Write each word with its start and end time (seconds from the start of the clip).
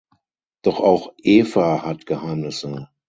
Doch 0.63 0.79
auch 0.79 1.13
Eva 1.19 1.83
hat 1.85 2.07
Geheimnisse. 2.07 2.89